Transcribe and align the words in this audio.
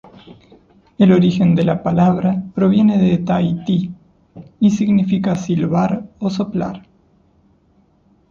El 0.97 1.11
origen 1.11 1.53
de 1.53 1.63
la 1.63 1.83
palabra 1.83 2.41
proviene 2.55 2.97
de 2.97 3.19
Tahití, 3.19 3.93
y 4.59 4.71
significa 4.71 5.35
"silbar" 5.35 6.07
o 6.17 6.27
"soplar". 6.31 6.81